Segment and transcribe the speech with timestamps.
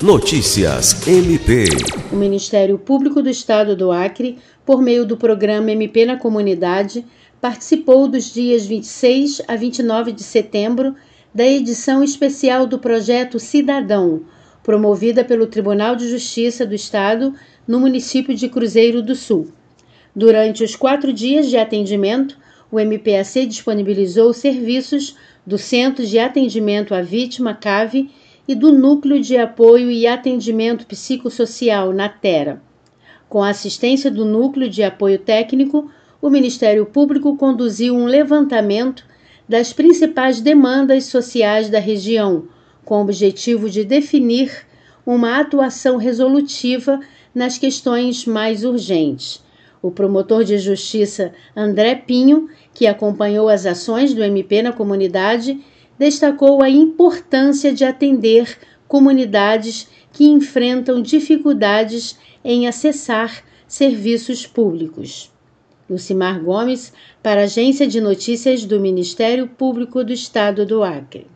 [0.00, 1.64] Notícias MP.
[2.12, 7.04] O Ministério Público do Estado do Acre, por meio do programa MP na Comunidade,
[7.40, 10.94] participou dos dias 26 a 29 de setembro
[11.34, 14.22] da edição especial do projeto Cidadão,
[14.62, 17.34] promovida pelo Tribunal de Justiça do Estado
[17.66, 19.48] no município de Cruzeiro do Sul.
[20.14, 22.38] Durante os quatro dias de atendimento,
[22.70, 28.08] o MPAC disponibilizou serviços do Centro de Atendimento à Vítima CAVE
[28.48, 32.62] e do Núcleo de Apoio e Atendimento Psicossocial, NATERA.
[33.28, 39.04] Com a assistência do Núcleo de Apoio Técnico, o Ministério Público conduziu um levantamento
[39.46, 42.48] das principais demandas sociais da região,
[42.86, 44.66] com o objetivo de definir
[45.04, 47.00] uma atuação resolutiva
[47.34, 49.44] nas questões mais urgentes.
[49.82, 55.60] O promotor de justiça André Pinho, que acompanhou as ações do MP na comunidade,
[55.98, 65.30] destacou a importância de atender comunidades que enfrentam dificuldades em acessar serviços públicos.
[65.88, 66.92] Lucimar Gomes,
[67.22, 71.26] para a Agência de Notícias do Ministério Público do Estado do Acre.